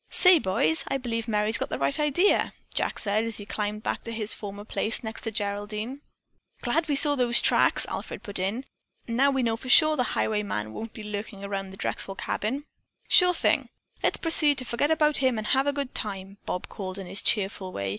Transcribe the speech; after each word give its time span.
"Say, 0.09 0.39
boys, 0.39 0.83
I 0.87 0.97
believe 0.97 1.27
Merry's 1.27 1.59
got 1.59 1.69
the 1.69 1.77
right 1.77 1.99
idea," 1.99 2.53
Jack 2.73 2.97
said 2.97 3.23
as 3.23 3.37
he 3.37 3.45
climbed 3.45 3.83
back 3.83 4.01
to 4.01 4.11
his 4.11 4.33
former 4.33 4.65
place 4.65 5.03
next 5.03 5.21
to 5.21 5.31
Geraldine. 5.31 6.01
"Glad 6.63 6.89
we 6.89 6.95
saw 6.95 7.13
those 7.13 7.39
tracks," 7.39 7.85
Alfred 7.85 8.23
put 8.23 8.39
in. 8.39 8.65
"Now 9.07 9.29
we 9.29 9.43
know 9.43 9.55
for 9.57 9.69
sure 9.69 9.91
that 9.91 9.97
the 9.97 10.09
highwayman 10.13 10.73
won't 10.73 10.93
be 10.93 11.03
lurking 11.03 11.43
around 11.45 11.69
the 11.69 11.77
Drexel 11.77 12.15
cabin." 12.15 12.65
"Sure 13.09 13.31
thing! 13.35 13.69
Let's 14.01 14.17
proceed 14.17 14.57
to 14.57 14.65
forget 14.65 14.89
about 14.89 15.17
him 15.17 15.37
and 15.37 15.45
have 15.45 15.67
a 15.67 15.71
good 15.71 15.93
time," 15.93 16.39
Bob 16.47 16.67
called 16.67 16.97
in 16.97 17.05
his 17.05 17.21
cheerful 17.21 17.71
way. 17.71 17.89